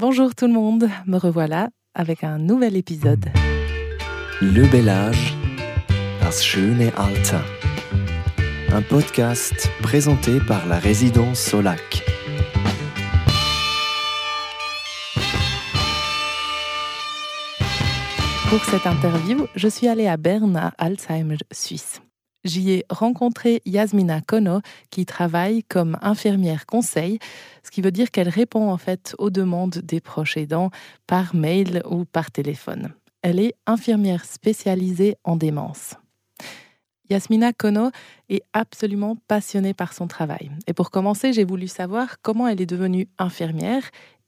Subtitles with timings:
[0.00, 3.26] Bonjour tout le monde, me revoilà avec un nouvel épisode.
[4.40, 5.36] Le bel âge,
[6.22, 7.44] das schöne Alter.
[8.72, 12.02] Un podcast présenté par la résidence Solac.
[18.48, 22.00] Pour cette interview, je suis allée à Berne, à Alzheimer, Suisse.
[22.44, 27.18] J'y ai rencontré Yasmina Kono, qui travaille comme infirmière conseil,
[27.62, 30.70] ce qui veut dire qu'elle répond en fait aux demandes des proches aidants
[31.06, 32.94] par mail ou par téléphone.
[33.22, 35.94] Elle est infirmière spécialisée en démence.
[37.10, 37.90] Yasmina Kono
[38.28, 40.50] est absolument passionnée par son travail.
[40.66, 43.82] Et pour commencer, j'ai voulu savoir comment elle est devenue infirmière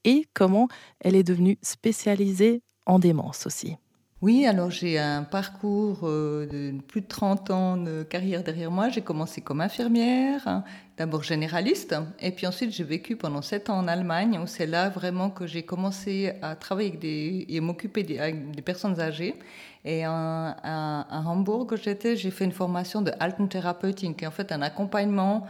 [0.04, 0.68] et comment
[1.00, 3.76] elle est devenue spécialisée en démence aussi.
[4.22, 8.88] Oui, alors j'ai un parcours euh, de plus de 30 ans de carrière derrière moi.
[8.88, 10.62] J'ai commencé comme infirmière, hein,
[10.96, 14.90] d'abord généraliste, et puis ensuite j'ai vécu pendant 7 ans en Allemagne, où c'est là
[14.90, 19.34] vraiment que j'ai commencé à travailler avec des, et m'occuper des, personnes âgées.
[19.84, 24.30] Et à, à, Hambourg, où j'étais, j'ai fait une formation de Altentherapeutin, qui est en
[24.30, 25.48] fait un accompagnement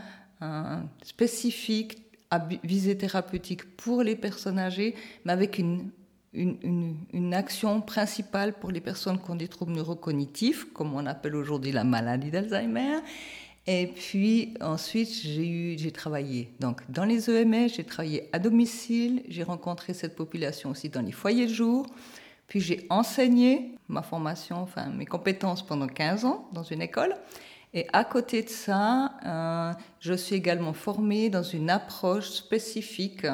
[1.05, 1.98] spécifique
[2.31, 4.95] à visée thérapeutique pour les personnes âgées,
[5.27, 5.91] mais avec une
[6.34, 11.72] une, action principale pour les personnes qui ont des troubles neurocognitifs, comme on appelle aujourd'hui
[11.72, 13.00] la maladie d'Alzheimer.
[13.66, 19.44] Et puis ensuite, j'ai j'ai travaillé donc dans les EMS, j'ai travaillé à domicile, j'ai
[19.44, 21.86] rencontré cette population aussi dans les foyers de jour.
[22.48, 27.14] Puis j'ai enseigné ma formation, enfin mes compétences pendant 15 ans dans une école.
[27.75, 33.27] Et à côté de ça, euh, je suis également formée dans une approche spécifique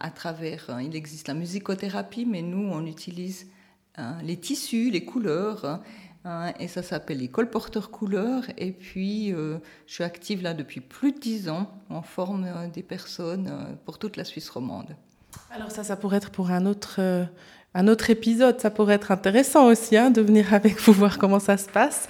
[0.00, 3.46] à travers, euh, il existe la musicothérapie, mais nous, on utilise
[3.98, 5.80] euh, les tissus, les couleurs,
[6.58, 8.44] et ça s'appelle les colporteurs couleurs.
[8.56, 11.70] Et puis, je suis active là depuis plus de dix ans.
[11.90, 14.96] On forme des personnes pour toute la Suisse romande.
[15.50, 16.98] Alors ça, ça pourrait être pour un autre,
[17.74, 18.60] un autre épisode.
[18.60, 22.08] Ça pourrait être intéressant aussi hein, de venir avec vous voir comment ça se passe.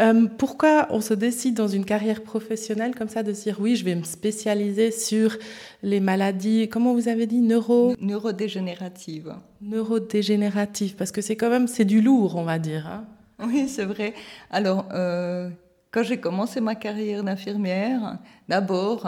[0.00, 3.84] Euh, pourquoi on se décide dans une carrière professionnelle comme ça de dire oui, je
[3.84, 5.36] vais me spécialiser sur
[5.82, 7.94] les maladies, comment vous avez dit, neuro...
[8.00, 9.34] Neurodégénératives.
[9.60, 12.86] Neurodégénératives, parce que c'est quand même, c'est du lourd, on va dire.
[12.86, 13.04] Hein.
[13.44, 14.14] Oui, c'est vrai.
[14.50, 15.50] Alors, euh,
[15.90, 19.06] quand j'ai commencé ma carrière d'infirmière, d'abord,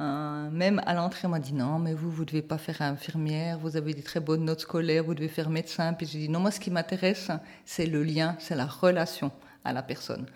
[0.00, 2.82] euh, même à l'entrée, on m'a dit non, mais vous, vous ne devez pas faire
[2.82, 5.94] infirmière, vous avez des très bonnes notes scolaires, vous devez faire médecin.
[5.94, 7.30] Puis j'ai dit non, moi, ce qui m'intéresse,
[7.64, 9.30] c'est le lien, c'est la relation
[9.64, 10.26] à la personne.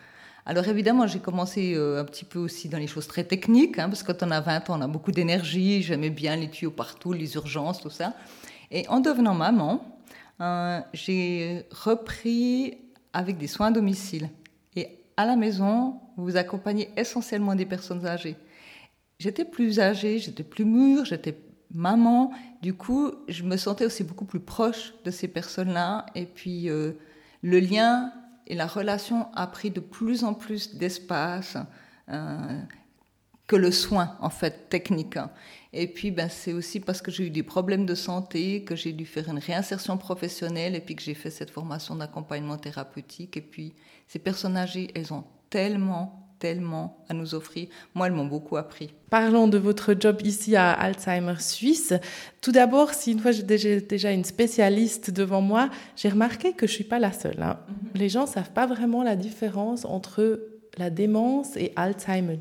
[0.47, 3.89] Alors évidemment, j'ai commencé euh, un petit peu aussi dans les choses très techniques, hein,
[3.89, 6.71] parce que quand on a 20 ans, on a beaucoup d'énergie, j'aimais bien les tuyaux
[6.71, 8.15] partout, les urgences, tout ça.
[8.71, 9.85] Et en devenant maman,
[10.41, 12.79] euh, j'ai repris
[13.13, 14.31] avec des soins à domicile.
[14.75, 18.37] Et à la maison, vous accompagnez essentiellement des personnes âgées.
[19.21, 21.37] J'étais plus âgée, j'étais plus mûre, j'étais
[21.71, 22.33] maman.
[22.63, 26.07] Du coup, je me sentais aussi beaucoup plus proche de ces personnes-là.
[26.15, 26.93] Et puis, euh,
[27.43, 28.15] le lien
[28.47, 31.59] et la relation a pris de plus en plus d'espace
[32.09, 32.63] euh,
[33.47, 35.19] que le soin, en fait, technique.
[35.75, 38.95] Et puis, ben, c'est aussi parce que j'ai eu des problèmes de santé, que j'ai
[38.95, 43.37] dû faire une réinsertion professionnelle, et puis que j'ai fait cette formation d'accompagnement thérapeutique.
[43.37, 43.75] Et puis,
[44.09, 47.69] ces personnes âgées, elles ont tellement tellement à nous offrir.
[47.95, 48.93] Moi, elles m'ont beaucoup appris.
[49.11, 51.93] Parlons de votre job ici à Alzheimer Suisse.
[52.41, 56.73] Tout d'abord, si une fois j'ai déjà une spécialiste devant moi, j'ai remarqué que je
[56.73, 57.41] suis pas la seule.
[57.43, 57.59] Hein.
[57.69, 57.75] Mhm.
[57.95, 60.41] Les gens savent pas vraiment la différence entre
[60.79, 62.41] la démence et Alzheimer.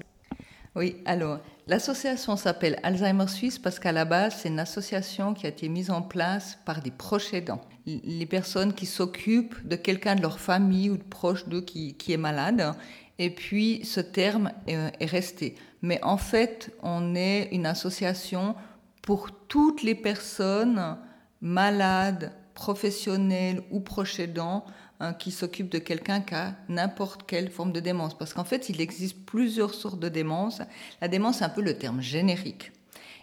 [0.76, 5.50] Oui, alors l'association s'appelle Alzheimer Suisse parce qu'à la base, c'est une association qui a
[5.50, 7.62] été mise en place par des proches aidants.
[7.86, 12.14] Les personnes qui s'occupent de quelqu'un de leur famille ou de proche d'eux qui, qui
[12.14, 12.76] est malade
[13.20, 15.56] et puis ce terme est resté.
[15.82, 18.56] Mais en fait, on est une association
[19.02, 20.98] pour toutes les personnes
[21.42, 24.66] malades, professionnelles ou proches aidants
[25.00, 28.18] hein, qui s'occupent de quelqu'un qui a n'importe quelle forme de démence.
[28.18, 30.62] Parce qu'en fait, il existe plusieurs sortes de démence.
[31.02, 32.72] La démence, c'est un peu le terme générique.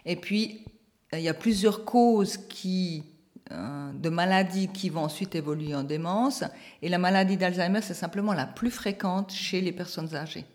[0.05, 0.65] Et puis,
[1.13, 3.16] il y a plusieurs causes qui euh,
[3.49, 6.43] de maladies qui vont ensuite évoluer en démence.
[6.81, 10.45] Et la maladie d'Alzheimer, c'est simplement la plus fréquente chez les personnes âgées.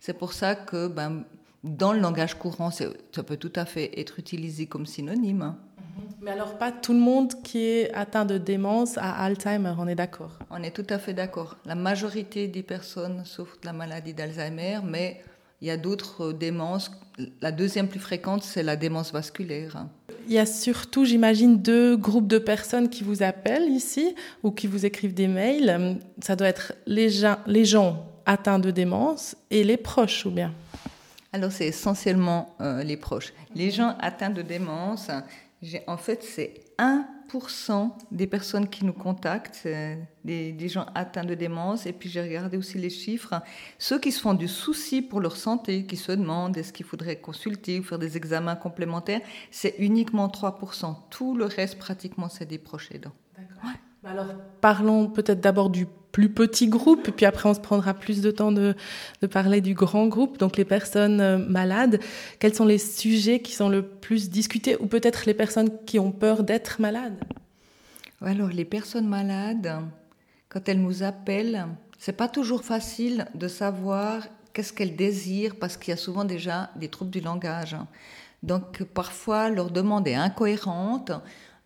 [0.00, 1.24] C'est pour ça que ben,
[1.64, 5.54] dans le langage courant, ça peut tout à fait être utilisé comme synonyme.
[6.20, 9.94] Mais alors, pas tout le monde qui est atteint de démence a Alzheimer, on est
[9.94, 10.38] d'accord?
[10.50, 11.56] On est tout à fait d'accord.
[11.64, 15.22] La majorité des personnes souffrent de la maladie d'Alzheimer, mais
[15.60, 16.90] il y a d'autres démences.
[17.40, 19.86] La deuxième plus fréquente, c'est la démence vasculaire
[20.28, 24.86] y a surtout, j'imagine, deux groupes de personnes qui vous appellent ici ou qui vous
[24.86, 25.98] écrivent des mails.
[26.20, 30.52] Ça doit être les gens, les gens atteints de démence et les proches, ou bien?
[31.32, 33.32] Alors, c'est essentiellement euh, les proches.
[33.54, 35.08] Les gens atteints de démence,
[35.86, 37.04] En fait, c'est 1%
[38.10, 39.68] des personnes qui nous contactent,
[40.24, 41.86] des, des, gens atteints de démence.
[41.86, 43.34] Et puis j'ai regardé aussi les chiffres.
[43.78, 47.16] Ceux qui se font du souci pour leur santé, qui se demandent est-ce qu'il faudrait
[47.16, 49.20] consulter ou faire des examens complémentaires,
[49.50, 50.96] c'est uniquement 3%.
[51.10, 53.14] Tout le reste, pratiquement, c'est des proches aidants.
[53.36, 53.70] D'accord.
[54.02, 54.26] Bah alors,
[54.60, 58.52] parlons peut-être d'abord du plus petit groupe, puis après on se prendra plus de temps
[58.52, 58.74] de,
[59.22, 62.00] de, parler du grand groupe, donc les personnes euh, malades.
[62.38, 66.12] Quels sont les sujets qui sont le plus discutés, ou peut-être les personnes qui ont
[66.12, 67.18] peur d'être malades?
[68.20, 69.80] Alors, les personnes malades,
[70.48, 71.66] quand elles nous appellent,
[71.98, 76.70] c'est pas toujours facile de savoir qu'est-ce qu'elles désirent, parce qu'il y a souvent déjà
[76.76, 77.76] des troubles du langage.
[78.42, 81.10] Donc, parfois, leur demande est incohérente.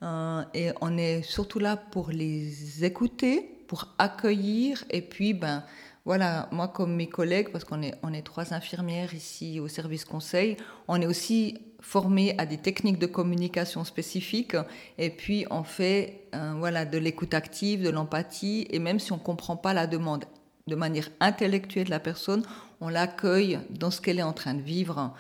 [0.02, 4.84] Euh, et on est surtout là pour les écouter, pour accueillir.
[4.90, 5.64] Et puis, ben,
[6.04, 10.04] voilà, moi comme mes collègues, parce qu'on est, on est trois infirmières ici au service
[10.04, 10.56] conseil,
[10.88, 14.56] on est aussi formés à des techniques de communication spécifiques.
[14.98, 18.66] Et puis, on fait euh, voilà, de l'écoute active, de l'empathie.
[18.70, 20.24] Et même si on comprend pas la demande
[20.66, 22.42] de manière intellectuelle de la personne,
[22.80, 25.14] on l'accueille dans ce qu'elle est en train de vivre.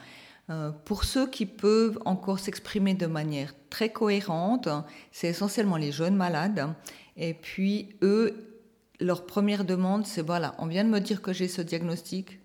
[0.48, 4.68] Euh, pour ceux qui peuvent encore s'exprimer de manière très cohérente,
[5.10, 6.68] c'est essentiellement les jeunes malades.
[7.16, 8.60] Et puis, eux,
[9.00, 12.40] leur première demande, c'est voilà, on vient de me dire que j'ai ce diagnostic,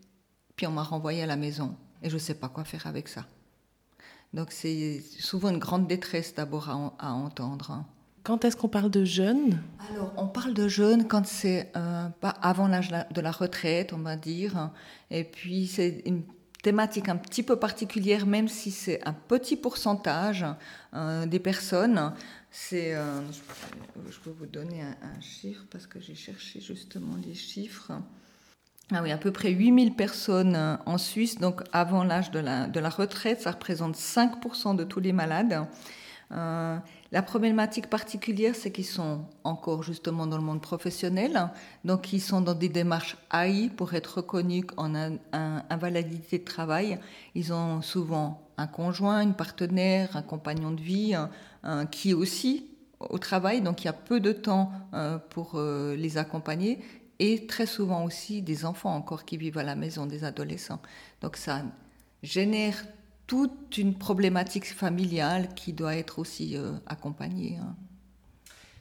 [0.55, 3.07] puis on m'a renvoyé à la maison, et je ne sais pas quoi faire avec
[3.07, 3.25] ça.
[4.33, 7.83] Donc, c'est souvent une grande détresse d'abord à, entendre.
[8.23, 9.61] Quand est-ce qu'on parle de jeunes?
[9.89, 13.97] Alors, on parle de jeunes quand c'est euh, pas avant l'âge de la retraite, on
[13.97, 14.69] va dire.
[15.09, 16.23] Et puis, c'est une
[16.61, 20.45] thématique un petit peu particulière, même si c'est un petit pourcentage
[20.93, 22.13] euh, des personnes.
[22.51, 23.21] C'est, euh,
[24.09, 27.91] je peux vous donner un, chiffre parce que j'ai cherché justement les chiffres.
[28.93, 32.67] Ah oui, à peu près 8000 personnes euh, en Suisse, donc avant l'âge de la,
[32.67, 35.65] de la retraite, ça représente 5% de tous les malades.
[37.11, 41.49] La problématique particulière, c'est qu'ils sont encore justement dans le monde professionnel,
[41.83, 44.93] donc ils sont dans des démarches AI pour être reconnus en
[45.69, 46.99] invalidité de travail.
[47.35, 51.15] Ils ont souvent un conjoint, une partenaire, un compagnon de vie
[51.91, 52.71] qui est aussi
[53.09, 56.79] au travail, donc il y a peu de temps euh, pour euh, les accompagner
[57.19, 60.81] et très souvent aussi des enfants encore qui vivent à la maison, des adolescents.
[61.21, 61.63] Donc ça
[62.23, 62.83] génère
[63.31, 67.57] toute une problématique familiale qui doit être aussi euh, accompagnée.
[67.61, 67.77] Hein.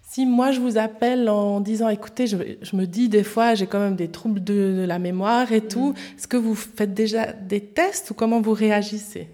[0.03, 3.79] Si moi je vous appelle en disant écoutez, je, me dis des fois j'ai quand
[3.79, 5.95] même des troubles de, la mémoire et tout, mm.
[6.17, 9.29] est-ce que vous faites déjà des tests ou comment vous réagissez?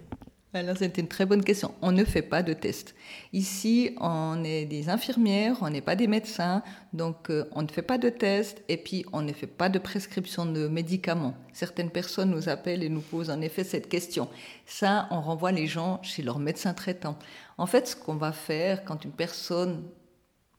[0.57, 1.73] Alors, c'est une très bonne question.
[1.81, 2.95] On ne fait pas de tests.
[3.33, 6.63] Ici, on est des infirmières, on n'est pas des médecins,
[6.93, 9.79] donc euh, on ne fait pas de tests et puis on ne fait pas de
[9.79, 11.35] prescription de médicaments.
[11.53, 14.27] Certaines personnes nous appellent et nous posent en effet cette question.
[14.65, 17.17] Ça, on renvoie les gens chez leur médecin traitant.
[17.57, 19.83] En fait, ce qu'on va faire quand une personne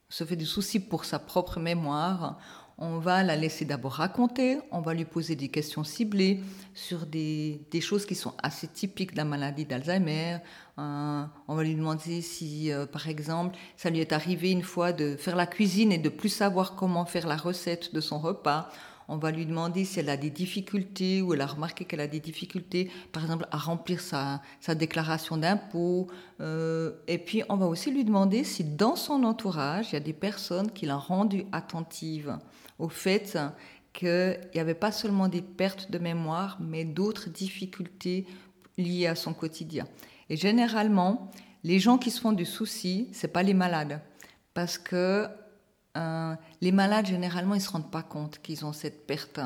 [0.08, 2.38] se fait du souci pour sa propre mémoire,
[2.78, 6.40] on va la laisser d'abord raconter, on va lui poser des questions ciblées
[6.74, 10.38] sur des, choses qui sont assez typiques de la maladie d'Alzheimer.
[10.78, 14.92] Euh, on va lui demander si, euh, par exemple, ça lui est arrivé une fois
[14.92, 18.70] de faire la cuisine et de plus savoir comment faire la recette de son repas.
[19.10, 22.06] On va lui demander si elle a des difficultés ou elle a remarqué qu'elle a
[22.06, 24.40] des difficultés, par exemple, à remplir sa,
[24.74, 26.08] déclaration d'impôt.
[26.40, 30.00] Euh, et puis, on va aussi lui demander si dans son entourage, il y a
[30.00, 32.38] des personnes qui l'ont rendue attentive
[32.78, 33.38] au fait
[33.92, 38.26] qu'il n'y avait pas seulement des pertes de mémoire, mais d'autres difficultés
[38.76, 39.86] liées à son quotidien.
[40.30, 41.30] Et généralement,
[41.64, 44.00] les gens qui se font du souci, c'est pas les malades,
[44.54, 45.26] parce que
[45.96, 49.40] euh, les malades généralement ils se rendent pas compte qu'ils ont cette perte.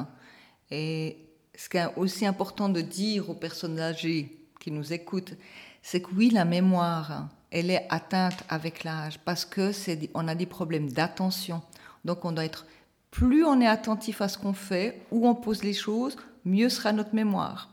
[0.71, 1.19] Et
[1.55, 5.35] ce qui est aussi important de dire aux personnes âgées qui nous écoutent,
[5.83, 10.35] c'est que oui, la mémoire, elle est atteinte avec l'âge, parce que c'est, on a
[10.35, 11.63] des problèmes d'attention.
[12.05, 12.67] Donc on doit être
[13.13, 16.93] plus on est attentif à ce qu'on fait, où on pose les choses, mieux sera
[16.93, 17.69] notre mémoire.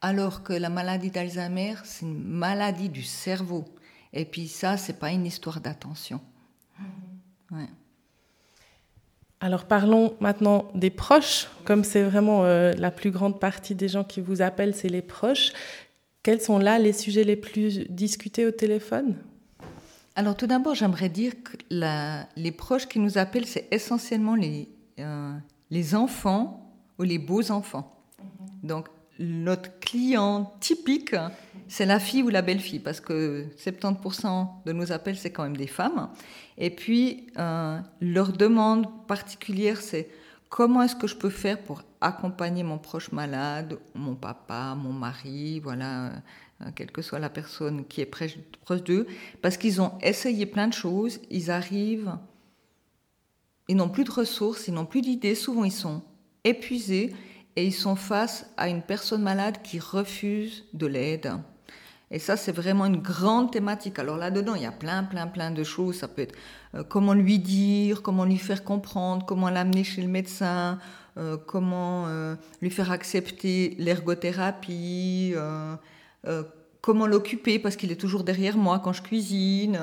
[0.00, 3.66] Alors que la maladie d'Alzheimer, c'est une maladie du cerveau.
[4.12, 6.20] Et puis ça, c'est pas une histoire d'attention.
[6.80, 7.66] Mm-hmm.
[9.40, 14.04] Alors parlons maintenant des proches, comme c'est vraiment euh, la plus grande partie des gens
[14.04, 15.52] qui vous appellent, c'est les proches.
[16.22, 19.16] Quels sont là les sujets les plus discutés au téléphone?
[20.20, 21.56] Alors tout d'abord, j'aimerais dire que
[22.36, 25.32] les proches qui nous appellent, c'est essentiellement les, euh,
[25.70, 27.90] les enfants ou les beaux enfants.
[28.18, 28.68] Mhm.
[28.68, 31.16] Donc notre client typique,
[31.68, 35.56] c'est la fille ou la belle-fille, parce que 70% de nos appels, c'est quand même
[35.56, 36.10] des femmes.
[36.58, 40.10] Et puis, euh, leur demande particulière, c'est
[40.50, 45.60] comment est-ce que je peux faire pour accompagner mon proche malade, mon papa, mon mari,
[45.60, 46.12] voilà,
[46.74, 48.36] quelle que soit la personne qui est proche
[48.84, 49.06] d'eux,
[49.42, 52.16] parce qu'ils ont essayé plein de choses, ils arrivent,
[53.68, 56.02] ils n'ont plus de ressources, ils n'ont plus d'idées, souvent ils sont
[56.44, 57.14] épuisés
[57.56, 61.32] et ils sont face à une personne malade qui refuse de l'aide.
[62.12, 64.00] Et ça, c'est vraiment une grande thématique.
[64.00, 65.98] Alors là-dedans, il y a plein, plein, plein de choses.
[65.98, 66.34] Ça peut être
[66.74, 70.80] euh, comment lui dire, comment lui faire comprendre, comment l'amener chez le médecin,
[71.18, 75.34] euh, comment euh, lui faire accepter l'ergothérapie,
[76.80, 79.78] comment l'occuper parce qu'il est toujours derrière moi quand je cuisine.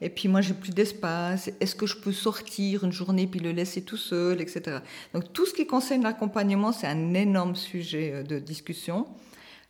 [0.00, 1.50] et puis moi, j'ai plus d'espace.
[1.60, 4.78] Est-ce que je peux sortir une journée puis le laisser tout seul, etc.
[5.14, 9.06] Donc tout ce qui concerne l'accompagnement, c'est un énorme sujet de discussion.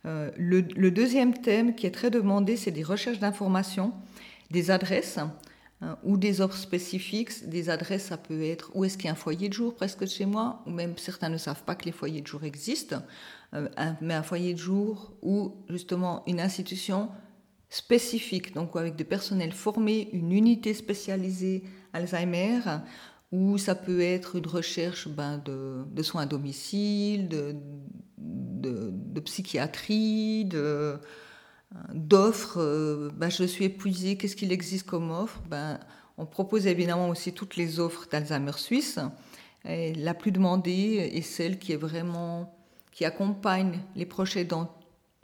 [0.05, 3.93] Euh, le, deuxième thème qui est très demandé, c'est des recherches d'informations,
[4.51, 5.19] des adresses
[5.83, 7.47] hein, ou des offres spécifiques.
[7.47, 10.07] Des adresses, ça peut être où est-ce qu'il y a un foyer de jour presque
[10.07, 13.01] chez moi, ou même certains ne savent pas que les foyers de jour existent,
[13.53, 13.67] euh,
[14.01, 17.09] mais un foyer de jour ou justement une institution
[17.69, 22.59] spécifique, donc avec des personnels formés, une unité spécialisée Alzheimer,
[23.31, 27.55] ou ça peut être une recherche ben, de, soins à domicile, de,
[28.19, 30.99] de, psychiatrie, de,
[31.93, 32.59] d'offres.
[32.59, 35.41] Euh, ben, je suis épuisée, qu'est-ce qu'il existe comme offre?
[35.49, 35.79] Ben,
[36.17, 38.99] On propose évidemment aussi toutes les offres d'Alzheimer Suisse.
[39.65, 42.57] Et la plus demandée est celle qui est vraiment
[42.91, 44.77] qui accompagne les proches aidants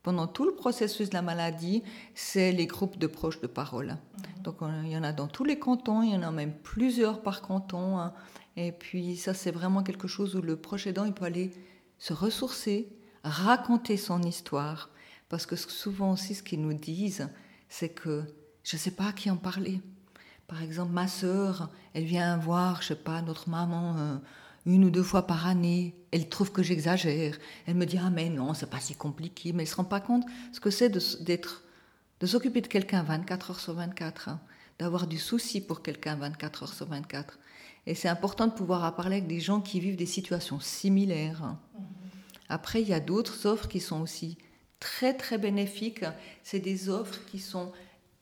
[0.04, 1.84] pendant tout le processus de la maladie,
[2.16, 3.98] c'est les groupes de proches de parole.
[4.44, 7.22] Donc il y en a dans tous les cantons, il y en a même plusieurs
[7.22, 8.00] par canton.
[8.00, 8.14] Hein.
[8.56, 11.52] Et puis ça, c'est vraiment quelque chose où le proche aidant, il peut aller
[11.98, 12.90] se ressourcer,
[13.24, 14.90] raconter son histoire.
[15.30, 17.30] Parce que souvent aussi, ce qu'ils nous disent,
[17.70, 18.24] c'est que
[18.64, 19.82] je ne sais pas à qui en parler.
[20.48, 24.18] Par exemple, ma sœur, elle vient voir, je sais pas, notre maman euh,
[24.66, 25.96] une ou deux fois par année.
[26.12, 27.38] Elle trouve que j'exagère.
[27.68, 29.54] Elle me dit ah mais non, c'est pas si compliqué.
[29.54, 31.64] Mais elle se rend pas compte ce que c'est d'être,
[32.20, 34.40] de, s'occuper de quelqu'un 24 heures sur 24, hein.
[34.80, 37.38] d'avoir du souci pour quelqu'un 24 heures sur 24.
[37.86, 41.44] Et c'est important de pouvoir parler avec des gens qui vivent des situations similaires.
[41.44, 41.60] Hein.
[42.50, 44.38] Après, il y a d'autres offres qui sont aussi
[44.80, 46.06] très très bénéfiques.
[46.44, 47.72] C'est des offres qui sont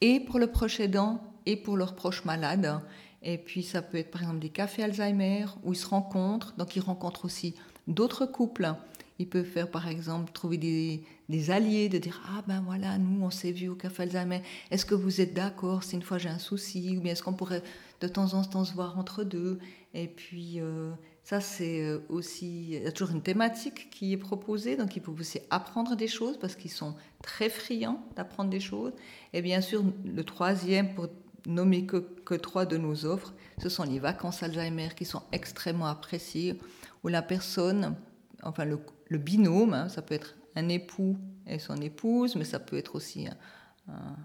[0.02, 2.80] et pour le proche aidant et pour leurs proches malades.
[3.24, 6.76] Et puis ça peut être par exemple des cafés Alzheimer où ils se rencontrent, donc
[6.76, 7.56] ils rencontrent aussi
[7.88, 8.74] d'autres couples.
[9.20, 13.26] Ils peuvent faire par exemple trouver des, des, alliés, de dire ah ben voilà nous
[13.26, 14.44] on s'est vu au café Alzheimer.
[14.70, 16.96] Est-ce que vous êtes d'accord si une fois j'ai un souci?
[16.98, 17.64] Ou bien est-ce qu'on pourrait
[18.02, 19.58] de temps en temps se voir entre deux
[19.96, 20.92] Et puis euh,
[21.28, 22.72] ça, c'est euh, aussi.
[22.72, 26.08] Il y a toujours une thématique qui est proposée, donc ils peuvent aussi apprendre des
[26.08, 28.94] choses parce qu'ils sont très friands d'apprendre des choses.
[29.34, 31.10] Et bien sûr, le troisième, pour
[31.46, 35.88] nommer que, que, trois de nos offres, ce sont les vacances Alzheimer qui sont extrêmement
[35.88, 36.62] appréciées,
[37.04, 37.98] où la personne,
[38.42, 42.78] enfin le, binôme, hein, ça peut être un époux et son épouse, mais ça peut
[42.78, 43.28] être aussi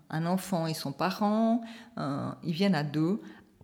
[0.09, 1.63] un, enfant et son parent,
[2.45, 3.21] ils viennent à deux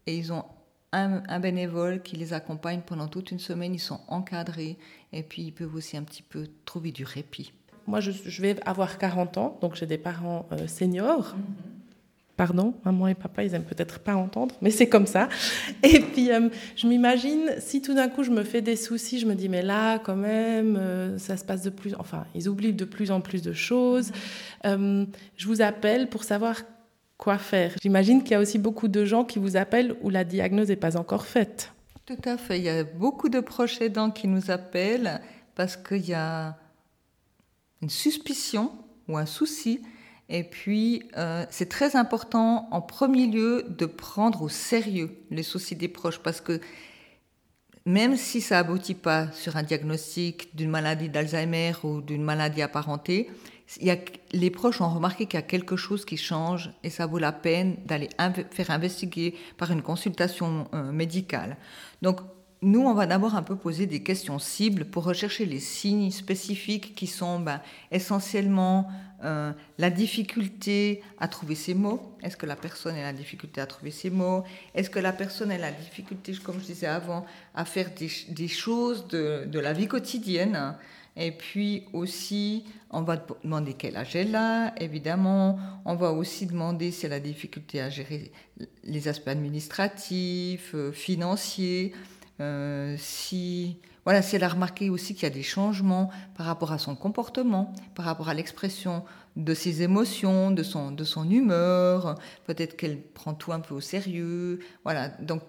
[0.07, 0.45] et ils ont
[0.93, 4.77] un, bénévole qui les accompagne pendant toute une semaine, ils sont encadrés
[5.13, 7.53] et puis ils peuvent aussi un petit peu trouver du répit.
[7.87, 11.35] Moi, je, vais avoir 40 ans, donc j'ai des parents euh, seniors.
[11.35, 11.45] Mhm.
[12.37, 15.29] Pardon, maman et papa, ils aiment peut-être pas entendre, mais c'est comme ça.
[15.83, 19.27] Et puis, euh, je m'imagine, si tout d'un coup je me fais des soucis, je
[19.27, 21.97] me dis, mais là, quand même, euh, ça se passe de plus...
[21.99, 24.13] Enfin, ils oublient de plus en plus de choses.
[24.65, 25.09] Mhm.
[25.37, 26.63] je vous appelle pour savoir
[27.19, 27.75] quoi faire.
[27.83, 30.77] J'imagine qu'il y a aussi beaucoup de gens qui vous appellent où la diagnose n'est
[30.77, 31.73] pas encore faite.
[32.07, 32.59] Tout à fait.
[32.59, 35.21] Il y a beaucoup de proches aidants qui nous appellent
[35.55, 36.57] parce qu'il y a
[37.83, 38.73] une suspicion
[39.09, 39.83] ou un souci.
[40.31, 45.75] Et puis, euh, c'est très important en premier lieu de prendre au sérieux les soucis
[45.75, 46.61] des proches parce que
[47.85, 53.31] même si ça aboutit pas sur un diagnostic d'une maladie d'Alzheimer ou d'une maladie apparentée,
[54.33, 57.33] les proches ont remarqué qu'il y a quelque chose qui change et ça vaut la
[57.33, 58.09] peine d'aller
[58.51, 61.57] faire investiguer par une consultation euh, médicale.
[62.01, 62.21] Donc,
[62.61, 66.95] nous, on va d'abord un peu poser des questions cibles pour rechercher les signes spécifiques
[66.97, 67.61] qui sont ben,
[67.93, 68.89] essentiellement
[69.23, 72.17] euh, la difficulté à trouver ses mots.
[72.23, 74.43] Est-ce que la personne a la difficulté à trouver ses mots?
[74.75, 79.07] Est-ce que la personne a la difficulté, comme je disais avant, à faire des, choses
[79.07, 80.75] de, de, la vie quotidienne?
[81.17, 85.59] Et puis aussi, on va demander quel âge elle a, évidemment.
[85.85, 88.31] On va aussi demander si elle a difficulté à gérer
[88.85, 91.93] les aspects administratifs, euh, financiers.
[92.41, 96.71] Euh, si, voilà, si elle a remarqué aussi qu'il y a des changements par rapport
[96.71, 99.05] à son comportement, par rapport à l'expression
[99.37, 103.81] de ses émotions, de son, de son humeur, peut-être qu'elle prend tout un peu au
[103.81, 104.61] sérieux.
[104.85, 105.43] Voilà, donc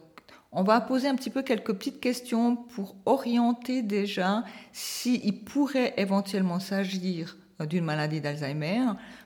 [0.52, 6.60] on va poser un petit peu quelques petites questions pour orienter déjà s'il pourrait éventuellement
[6.60, 8.82] s'agir euh, d'une maladie d'Alzheimer.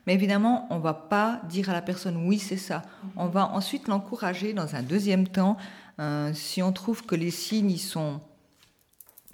[0.05, 2.81] Mais évidemment, on ne va pas dire à la personne oui, c'est ça.
[3.15, 5.57] On va ensuite l'encourager dans un deuxième temps,
[5.99, 8.19] euh, si on trouve que les signes y sont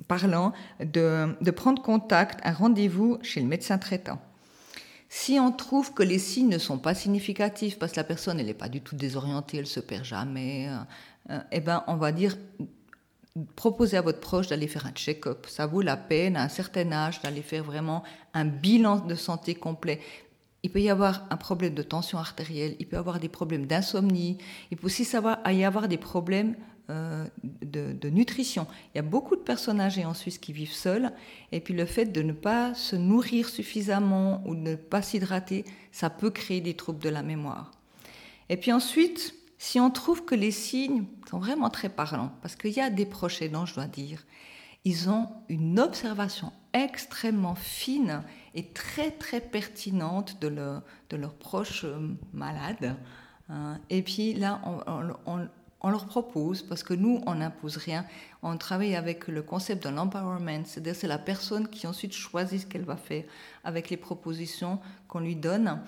[0.08, 4.20] parlants, de, prendre contact, un rendez-vous chez le médecin traitant.
[5.10, 8.54] Si on trouve que les signes ne sont pas significatifs parce que la personne n'est
[8.54, 10.78] pas du tout désorientée, elle se perd jamais, euh,
[11.52, 12.36] eh ben on va dire
[13.56, 15.46] proposez à votre proche d'aller faire un check-up.
[15.48, 19.56] Ça vaut la peine à un certain âge d'aller faire vraiment un bilan de santé
[19.56, 20.00] complet.
[20.64, 23.66] Il peut y avoir un problème de tension artérielle, il peut y avoir des problèmes
[23.66, 24.38] d'insomnie,
[24.72, 26.56] il peut aussi y avoir des problèmes
[26.90, 27.26] euh,
[27.62, 28.68] de, nutrition.
[28.94, 31.12] Il y a beaucoup de personnes âgées en Suisse qui vivent seules,
[31.54, 35.64] et puis le fait de ne pas se nourrir suffisamment ou de ne pas s'hydrater,
[35.94, 37.72] ça peut créer des troubles de la mémoire.
[38.50, 42.72] Et puis ensuite, si on trouve que les signes sont vraiment très parlants, parce qu'il
[42.72, 44.26] y a des proches aidants, je dois dire,
[44.86, 48.24] ils ont une observation extrêmement fine
[48.56, 52.96] et très très pertinente de, leur, de leurs proches euh, malades.
[53.50, 53.80] Hein.
[53.90, 55.50] Et puis là, on,
[55.82, 58.06] on, leur propose, parce que nous, on n'impose rien,
[58.44, 62.66] on travaille avec le concept de l'empowerment, c'est-à-dire c'est la personne qui ensuite choisit ce
[62.66, 63.26] qu'elle va faire
[63.66, 65.82] avec les propositions qu'on lui donne.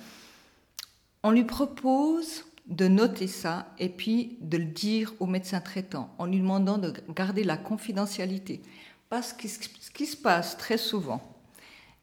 [1.23, 6.25] On lui propose de noter ça et puis de le dire au médecin traitant en
[6.25, 8.61] lui demandant de garder la confidentialité.
[9.09, 9.59] Parce que ce
[9.93, 11.21] qui se passe très souvent,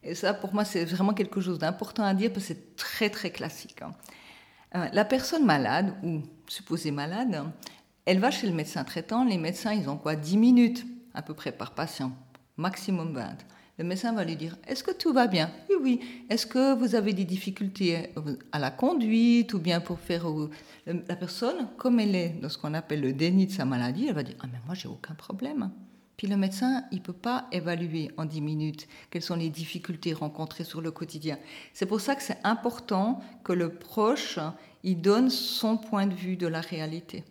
[0.03, 3.09] et ça pour moi c'est vraiment quelque chose d'important à dire parce que c'est très
[3.09, 3.81] très classique.
[3.81, 3.93] Hein.
[4.75, 7.43] Euh, la personne malade ou supposée malade,
[8.05, 11.33] elle va chez le médecin traitant, les médecins ils ont quoi 10 minutes à peu
[11.33, 12.11] près par patient,
[12.57, 13.37] maximum 20
[13.79, 15.49] le médecin va lui dire Est-ce que tout va bien?
[15.69, 15.99] Oui, oui.
[16.29, 18.09] Est-ce que vous avez des difficultés
[18.51, 20.25] à la conduite ou bien pour faire.
[20.85, 24.15] La personne, comme elle est dans ce qu'on appelle le déni de sa maladie, elle
[24.15, 25.71] va dire Ah, mais moi, j'ai aucun problème.
[26.17, 30.11] Puis le médecin, il ne peut pas évaluer en 10 minutes quelles sont les difficultés
[30.11, 31.39] rencontrées sur le quotidien.
[31.71, 34.39] C'est pour ça que c'est important que le proche,
[34.83, 37.23] il donne son point de vue de la réalité.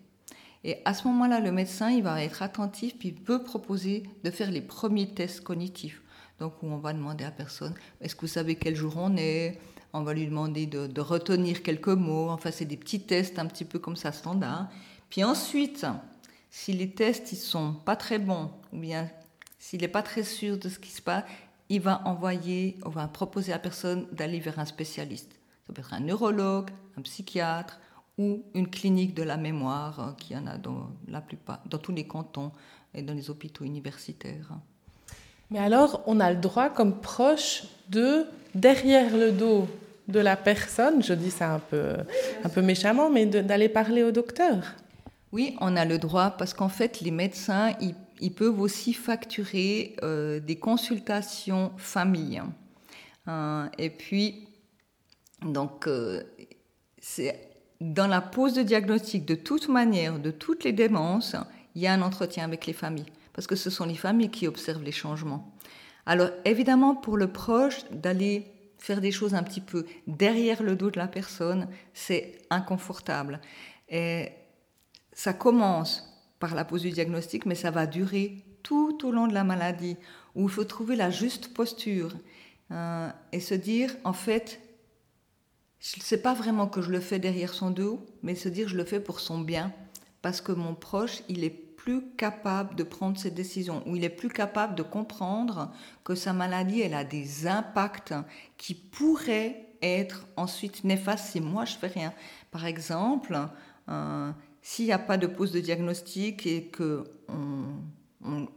[0.65, 4.31] Et à ce moment-là, le médecin, il va être attentif, puis il peut proposer de
[4.31, 6.01] faire les premiers tests cognitifs.
[6.39, 9.59] Donc, on va demander à personne est-ce que vous savez quel jour on est?
[9.93, 12.29] On va lui demander de, retenir quelques mots.
[12.29, 14.69] Enfin, c'est des petits tests un petit peu comme ça, standard.
[15.09, 15.87] Puis ensuite,
[16.51, 19.11] si les tests ils sont pas très bons, ou bien
[19.59, 21.25] s'il n'est pas très sûr de ce qui se passe,
[21.69, 25.33] il va envoyer, on va proposer à personne d'aller vers un spécialiste.
[25.67, 27.79] Ça peut être un neurologue, un psychiatre
[28.17, 31.93] ou une clinique de la mémoire euh, qui en a dans, la plupart, dans tous
[31.93, 32.53] les cantons
[32.95, 34.51] et dans les hôpitaux universitaires.
[35.51, 39.67] Mais alors, on a le droit, comme proche, de, derrière le dos
[40.09, 41.97] de la personne, je dis ça un peu,
[42.45, 44.75] un peu méchamment, mais d'aller parler au docteur.
[45.33, 47.75] Oui, on a le droit parce qu'en fait, les médecins,
[48.21, 52.43] ils, peuvent aussi facturer euh, des consultations famille.
[53.27, 54.49] Hein, et puis,
[55.43, 56.23] donc, euh,
[56.99, 57.49] c'est
[57.81, 61.37] dans la pose de diagnostic, de toute manière, de toutes les démences,
[61.75, 64.49] il y a un entretien avec les familles parce que ce sont les familles qui
[64.49, 65.55] observent les changements.
[66.07, 70.91] Alors évidemment, pour le proche, d'aller faire des choses un petit peu derrière le dos
[70.91, 73.41] de la personne, c'est inconfortable.
[73.89, 74.31] Et
[75.13, 79.35] ça commence par la pose du diagnostic, mais ça va durer tout au long de
[79.35, 79.97] la maladie,
[80.35, 82.17] où il faut trouver la juste posture
[82.73, 84.61] euh, et se dire, en fait,
[85.79, 88.67] je ne sais pas vraiment que je le fais derrière son dos, mais se dire,
[88.67, 89.73] je le fais pour son bien,
[90.23, 94.11] parce que mon proche, il est plus capable de prendre ses décisions, où il est
[94.11, 95.73] plus capable de comprendre
[96.05, 98.13] que sa maladie, elle a des impacts
[98.59, 102.13] qui pourraient être ensuite néfastes si moi je fais rien.
[102.51, 103.39] Par exemple,
[103.89, 107.05] euh, s'il n'y a pas de pose de diagnostic et que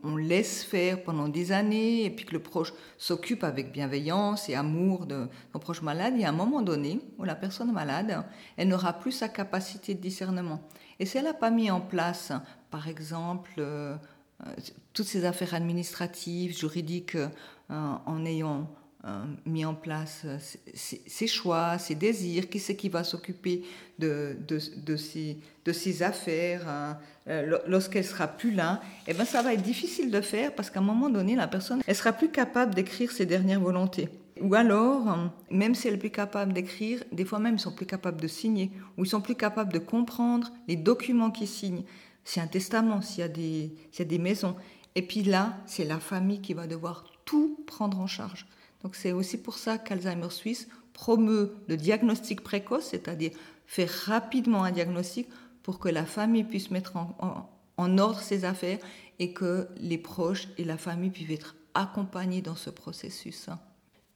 [0.04, 4.56] on, laisse faire pendant des années et puis que le proche s'occupe avec bienveillance et
[4.56, 8.26] amour de son proche malade, il y a un moment donné où la personne malade,
[8.58, 10.68] elle n'aura plus sa capacité de discernement.
[11.00, 12.34] Et si elle n'a pas mis en place,
[12.72, 13.96] par exemple, euh,
[14.48, 14.50] euh,
[14.94, 17.28] toutes ces affaires administratives, juridiques, euh,
[17.70, 18.68] en ayant
[19.48, 20.28] mis en place
[20.76, 23.64] ses, choix, ses désirs, qui c'est qui va s'occuper
[23.98, 27.00] de, de, affaires hein,
[27.66, 30.84] lorsqu'elle sera plus là, eh ben ça va être difficile de faire parce qu'à un
[30.84, 34.08] moment donné, la personne, elle sera plus capable d'écrire ses dernières volontés.
[34.40, 35.18] Ou alors,
[35.50, 38.28] même si elle est plus capable d'écrire, des fois même ils sont plus capables de
[38.28, 41.86] signer, ou ils sont plus capables de comprendre les documents qu'ils signent.
[42.24, 44.56] C'est un testament, s'il y, a des, y a des maisons.
[44.96, 48.46] Et puis là, c'est la famille qui va devoir tout prendre en charge.
[48.84, 53.32] Donc c'est aussi pour ça qu'Alzheimer Suisse promeut le diagnostic précoce, c'est-à-dire
[53.66, 55.28] faire rapidement un diagnostic
[55.64, 58.80] pour que la famille puisse mettre en, en ordre ses affaires
[59.20, 63.50] et que les proches et la famille puissent être accompagnés dans ce processus.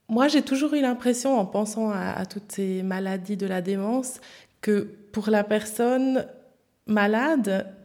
[0.08, 4.20] Moi, j'ai toujours eu l'impression, en pensant à, toutes ces maladies de la démence,
[4.62, 6.28] que pour la personne
[6.86, 7.76] malade,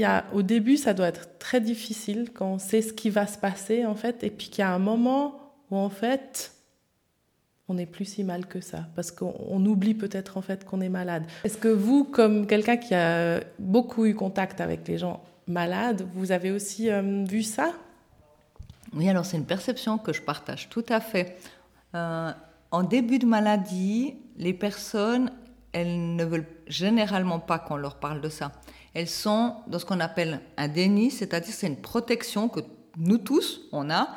[0.00, 3.26] y a, au début, ça doit être très difficile quand on sait ce qui va
[3.26, 6.52] se passer, en fait, et puis qu'il y a un moment où, en fait,
[7.68, 10.88] on n'est plus si mal que ça, parce qu'on oublie peut-être, en fait, qu'on est
[10.88, 11.24] malade.
[11.44, 16.32] Est-ce que vous, comme quelqu'un qui a beaucoup eu contact avec les gens malades, vous
[16.32, 17.72] avez aussi euh, vu ça?
[18.94, 21.36] Oui, alors c'est une perception que je partage tout à fait.
[21.94, 22.30] Euh,
[22.70, 25.30] en début de maladie, les personnes,
[25.72, 28.52] elles ne veulent généralement pas qu'on leur parle de ça.
[28.94, 32.60] Elles sont dans ce qu'on appelle un déni, c'est-à-dire c'est une protection que
[32.98, 34.08] nous tous, on a,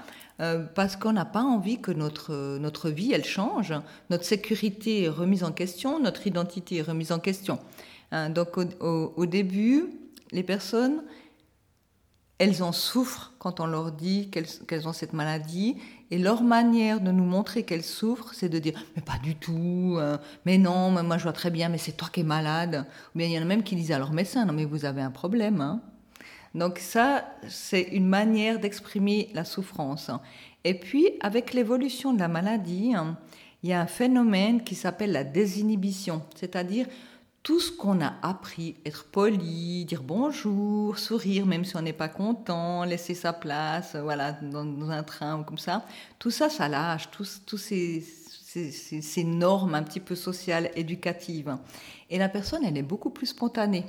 [0.41, 3.73] euh, parce qu'on n'a pas envie que notre, notre vie, elle change.
[4.09, 7.59] Notre sécurité est remise en question, notre identité est remise en question.
[8.11, 9.85] Hein, donc au, début,
[10.31, 11.03] les personnes,
[12.37, 15.77] elles en souffrent quand on leur dit qu'elles ont cette maladie.
[16.11, 19.95] Et leur manière de nous montrer qu'elles souffrent, c'est de dire Mais pas du tout,
[19.97, 22.85] euh, mais non, moi je vois très bien, mais c'est toi qui es malade.
[23.13, 24.85] Ou bien il y en a même qui disent à leur médecin Non, mais vous
[24.85, 25.61] avez un problème.
[25.61, 25.81] Hein.
[26.53, 30.09] Donc, ça, c'est une manière d'exprimer la souffrance.
[30.63, 32.93] Et puis, avec l'évolution de la maladie,
[33.61, 36.87] il y a un phénomène qui s'appelle la désinhibition, c'est-à-dire
[37.45, 42.09] tout ce qu'on a appris, être poli, dire bonjour, sourire même si on n'est pas
[42.09, 45.85] content, laisser sa place, voilà, dans, un train ou comme ça,
[46.17, 48.03] tout ça, ça lâche, tous, ces,
[49.23, 51.55] normes un petit peu sociales, éducatives.
[52.09, 53.85] Et la personne, elle est beaucoup plus spontanée.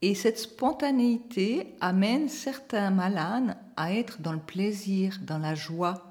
[0.00, 6.08] Et cette spontanéité amène certains malades à être dans le plaisir, dans la joie.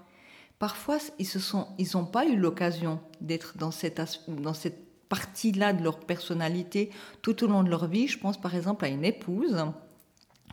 [0.60, 6.90] Parfois, ils n'ont pas eu l'occasion d'être dans cette, dans cette partie-là de leur personnalité
[7.22, 8.08] tout au long de leur vie.
[8.08, 9.58] Je pense par exemple à une épouse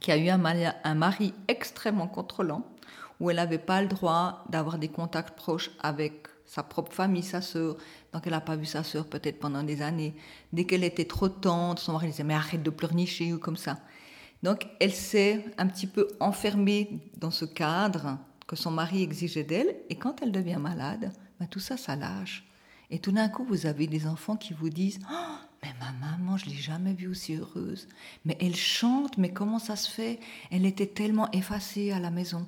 [0.01, 2.65] qui a eu un mari, extrêmement contrôlant,
[3.21, 7.41] où elle n'avait pas le droit d'avoir des contacts proches avec sa propre famille, sa
[7.41, 7.77] sœur.
[8.13, 10.17] Donc elle n'a pas vu sa sœur peut-être pendant des années.
[10.53, 13.79] Dès qu'elle était trop tendre, son mari disait mais arrête de pleurnicher ou comme ça.
[14.43, 18.19] Donc elle s'est un petit peu enfermée dans ce cadre
[18.49, 19.77] que son mari exigeait d'elle.
[19.89, 22.48] Et quand elle devient malade, ben tout ça, ça lâche.
[22.91, 26.37] Et tout d'un coup, vous avez des enfants qui vous disent oh, Mais ma maman,
[26.37, 27.87] je l'ai jamais vue aussi heureuse.
[28.25, 30.21] Mais elle chante, mais comment ça se fait?
[30.51, 32.47] Elle était tellement effacée à la maison.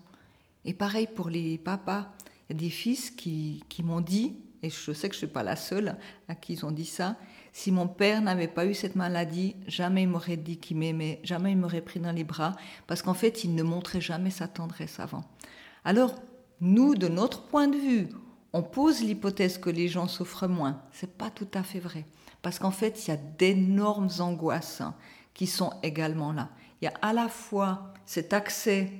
[0.64, 2.12] Et pareil pour les papas.
[2.48, 5.26] Il y a des fils qui, qui m'ont dit, et je sais que je ne
[5.26, 5.96] suis pas la seule
[6.28, 7.16] à qui ils ont dit ça,
[7.52, 11.52] si mon père n'avait pas eu cette maladie, jamais il m'aurait dit qu'il m'aimait, jamais
[11.52, 15.00] il m'aurait pris dans les bras, parce qu'en fait, il ne montrait jamais sa tendresse
[15.00, 15.24] avant.
[15.84, 16.14] Alors,
[16.60, 18.08] nous, de notre point de vue,
[18.52, 20.82] on pose l'hypothèse que les gens souffrent moins.
[20.92, 22.04] C'est pas tout à fait vrai.
[22.42, 24.82] Parce qu'en fait, il y a d'énormes angoisses
[25.34, 26.48] qui sont également là.
[26.80, 28.90] Il y a à la fois cet accès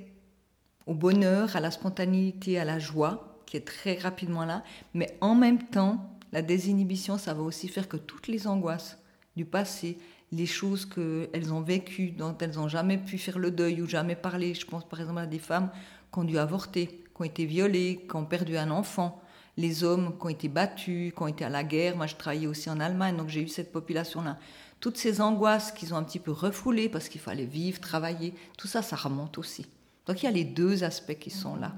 [0.87, 5.35] au bonheur, à la spontanéité, à la joie, qui est très rapidement là, mais en
[5.35, 8.97] même temps, la désinhibition, ça va aussi faire que toutes les angoisses
[9.35, 9.97] du passé,
[10.31, 14.15] les choses qu'elles ont vécues, dont elles n'ont jamais pu faire le deuil ou jamais
[14.15, 15.69] parler, je pense par exemple à des femmes
[16.11, 19.21] qui ont dû avorter, qui ont été violées, qui ont perdu un enfant,
[19.57, 21.95] les hommes qui ont été battus, qui ont été à la guerre.
[21.95, 24.37] Moi, je travaillais aussi en Allemagne, donc j'ai eu cette population-là.
[24.79, 28.67] Toutes ces angoisses qu'ils ont un petit peu refoulées parce qu'il fallait vivre, travailler, tout
[28.67, 29.67] ça, ça remonte aussi.
[30.07, 31.73] Donc il y a les deux aspects qui sont là.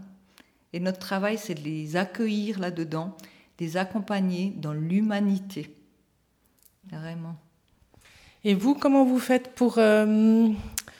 [0.72, 3.16] Et notre travail, c'est de les accueillir là-dedans,
[3.58, 5.76] de les accompagner dans l'humanité.
[6.90, 7.36] Vraiment.
[8.44, 10.50] Et vous, comment vous faites pour, euh,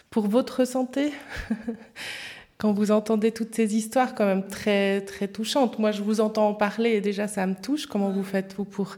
[0.10, 1.14] pour votre santé?
[2.64, 6.48] quand vous entendez toutes ces histoires quand même très, très touchantes, moi je vous entends
[6.48, 7.88] en parler et déjà ça me touche.
[7.88, 8.96] Comment vous faites vous pour,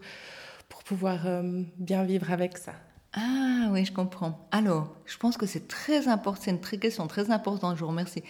[0.70, 2.74] pour pouvoir euh, bien vivre avec ça?
[3.14, 4.48] Ah oui, je comprends.
[4.52, 8.22] Alors, je pense que c'est très important, c'est une question très importante, je vous remercie.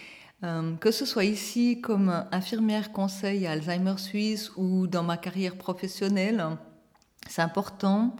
[0.42, 5.58] Euh, que ce soit ici comme infirmière conseil à Alzheimer Suisse ou dans ma carrière
[5.58, 6.42] professionnelle,
[7.28, 8.16] c'est important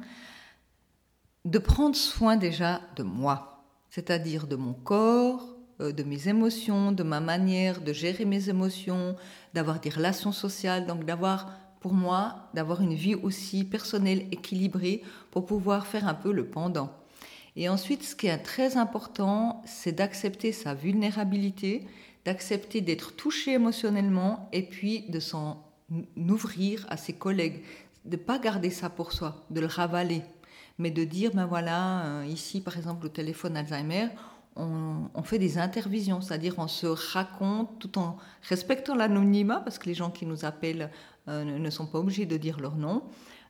[1.46, 7.20] de prendre soin déjà de moi, c'est-à-dire de mon corps, de mes émotions, de ma
[7.20, 9.16] manière de gérer mes émotions,
[9.54, 15.46] d'avoir des relations sociales, donc d'avoir, pour moi, d'avoir une vie aussi personnelle, équilibrée, pour
[15.46, 16.90] pouvoir faire un peu le pendant.
[17.56, 21.86] Et ensuite, ce qui est très important, c'est d'accepter sa vulnérabilité,
[22.26, 25.64] d'accepter d'être touché émotionnellement et puis de s'en
[26.16, 27.62] ouvrir à ses collègues,
[28.04, 30.22] de pas garder ça pour soi, de le ravaler,
[30.78, 34.08] mais de dire, ben voilà, euh, ici par exemple au téléphone Alzheimer,
[34.57, 39.95] on, fait des intervisions, c'est-à-dire on se raconte tout en respectant l'anonymat, parce que les
[39.95, 40.90] gens qui nous appellent
[41.29, 43.03] euh, ne sont pas obligés de dire leur nom,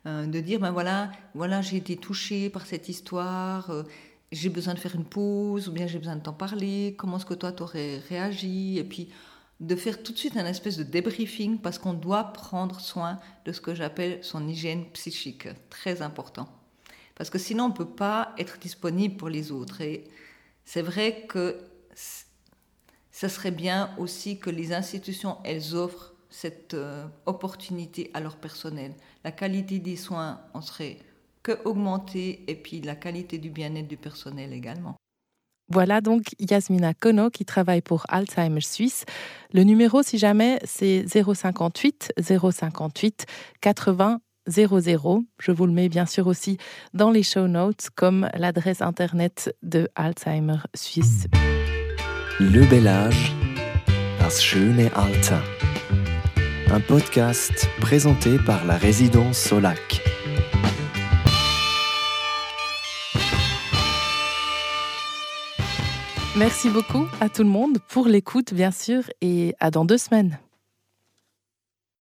[0.06, 3.84] euh, de dire ben voilà, voilà j'ai été touchée par cette histoire, euh,
[4.32, 7.26] j'ai besoin de faire une pause, ou bien j'ai besoin de t'en parler, comment est-ce
[7.26, 9.08] que toi t'aurais réagi, et puis
[9.60, 13.52] de faire tout de suite un espèce de débriefing parce qu'on doit prendre soin de
[13.52, 16.48] ce que j'appelle son hygiène psychique, très important.
[17.14, 19.80] Parce que sinon, on ne peut pas être disponible pour les autres.
[19.80, 20.04] Et
[20.66, 21.56] c'est vrai que
[23.10, 28.92] ce serait bien aussi que les institutions, elles offrent cette euh, opportunité à leur personnel.
[29.24, 30.98] La qualité des soins en serait
[31.42, 34.96] que augmentée et puis la qualité du bien-être du personnel également.
[35.68, 39.04] Voilà donc Yasmina Kono qui travaille pour Alzheimer Suisse.
[39.52, 43.26] Le numéro, si jamais, c'est 058 058
[43.60, 45.24] 80 00.
[45.38, 46.58] Je vous le mets bien sûr aussi
[46.94, 51.26] dans les show notes comme l'adresse internet de Alzheimer Suisse.
[52.38, 53.32] Le bel âge,
[54.20, 55.40] das schöne Alter.
[56.70, 60.02] Un podcast présenté par la résidence Solac.
[66.36, 70.38] Merci beaucoup à tout le monde pour l'écoute, bien sûr, et à dans deux semaines.